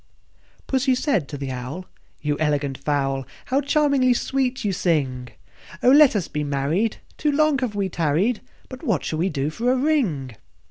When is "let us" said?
5.91-6.27